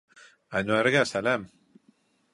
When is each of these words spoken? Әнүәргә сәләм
Әнүәргә 0.61 1.05
сәләм 1.11 1.47